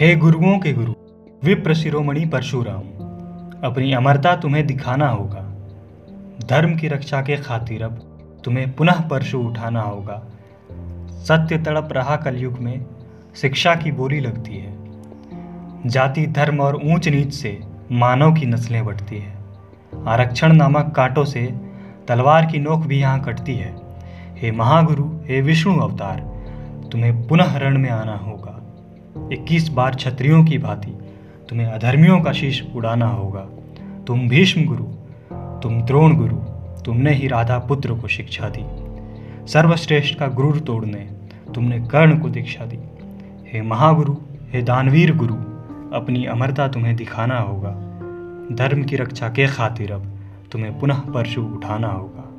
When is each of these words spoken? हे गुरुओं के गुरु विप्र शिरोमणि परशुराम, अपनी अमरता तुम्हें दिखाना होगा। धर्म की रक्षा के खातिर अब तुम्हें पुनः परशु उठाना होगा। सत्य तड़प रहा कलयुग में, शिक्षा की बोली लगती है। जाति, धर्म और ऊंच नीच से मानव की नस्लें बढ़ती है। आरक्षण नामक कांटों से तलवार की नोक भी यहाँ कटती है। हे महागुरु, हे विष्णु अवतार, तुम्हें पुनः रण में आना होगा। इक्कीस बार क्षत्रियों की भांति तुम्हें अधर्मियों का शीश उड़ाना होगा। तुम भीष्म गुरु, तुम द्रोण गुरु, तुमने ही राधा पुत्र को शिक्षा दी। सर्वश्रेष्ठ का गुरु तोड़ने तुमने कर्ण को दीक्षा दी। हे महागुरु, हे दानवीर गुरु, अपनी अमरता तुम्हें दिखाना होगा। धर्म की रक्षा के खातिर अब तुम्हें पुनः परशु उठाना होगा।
हे 0.00 0.16
गुरुओं 0.16 0.58
के 0.58 0.72
गुरु 0.72 0.92
विप्र 1.44 1.74
शिरोमणि 1.74 2.26
परशुराम, 2.26 2.80
अपनी 3.70 3.92
अमरता 3.92 4.36
तुम्हें 4.36 4.66
दिखाना 4.66 5.08
होगा। 5.08 5.40
धर्म 6.50 6.76
की 6.76 6.88
रक्षा 6.88 7.20
के 7.20 7.36
खातिर 7.36 7.82
अब 7.82 7.92
तुम्हें 8.44 8.72
पुनः 8.72 9.08
परशु 9.08 9.38
उठाना 9.38 9.82
होगा। 9.82 10.22
सत्य 11.10 11.58
तड़प 11.58 11.88
रहा 11.92 12.16
कलयुग 12.16 12.58
में, 12.58 12.84
शिक्षा 13.36 13.74
की 13.74 13.92
बोली 13.92 14.20
लगती 14.20 14.56
है। 14.56 14.76
जाति, 15.86 16.26
धर्म 16.26 16.60
और 16.60 16.76
ऊंच 16.76 17.08
नीच 17.08 17.34
से 17.34 17.60
मानव 17.92 18.34
की 18.34 18.46
नस्लें 18.46 18.84
बढ़ती 18.84 19.18
है। 19.18 19.34
आरक्षण 20.06 20.52
नामक 20.52 20.92
कांटों 20.96 21.24
से 21.24 21.54
तलवार 22.08 22.46
की 22.46 22.58
नोक 22.58 22.80
भी 22.80 23.00
यहाँ 23.00 23.20
कटती 23.20 23.56
है। 23.56 23.76
हे 24.36 24.50
महागुरु, 24.50 25.04
हे 25.04 25.40
विष्णु 25.40 25.80
अवतार, 25.80 26.20
तुम्हें 26.92 27.28
पुनः 27.28 27.58
रण 27.58 27.78
में 27.78 27.90
आना 27.90 28.16
होगा। 28.16 28.56
इक्कीस 29.32 29.68
बार 29.68 29.94
क्षत्रियों 29.94 30.44
की 30.44 30.58
भांति 30.58 30.98
तुम्हें 31.48 31.66
अधर्मियों 31.66 32.20
का 32.20 32.32
शीश 32.32 32.66
उड़ाना 32.74 33.06
होगा। 33.06 33.48
तुम 34.06 34.28
भीष्म 34.28 34.64
गुरु, 34.64 34.84
तुम 35.60 35.82
द्रोण 35.82 36.16
गुरु, 36.16 36.36
तुमने 36.82 37.14
ही 37.14 37.28
राधा 37.28 37.58
पुत्र 37.58 37.94
को 37.94 38.08
शिक्षा 38.08 38.48
दी। 38.48 38.90
सर्वश्रेष्ठ 39.46 40.18
का 40.18 40.28
गुरु 40.28 40.60
तोड़ने 40.60 41.10
तुमने 41.54 41.80
कर्ण 41.80 42.18
को 42.18 42.28
दीक्षा 42.28 42.64
दी। 42.64 42.78
हे 43.52 43.62
महागुरु, 43.62 44.16
हे 44.52 44.62
दानवीर 44.62 45.16
गुरु, 45.16 45.34
अपनी 45.96 46.24
अमरता 46.24 46.68
तुम्हें 46.68 46.96
दिखाना 46.96 47.38
होगा। 47.38 47.70
धर्म 48.52 48.82
की 48.82 48.96
रक्षा 48.96 49.28
के 49.28 49.46
खातिर 49.46 49.92
अब 49.92 50.18
तुम्हें 50.52 50.78
पुनः 50.78 51.00
परशु 51.00 51.42
उठाना 51.42 51.88
होगा। 51.88 52.29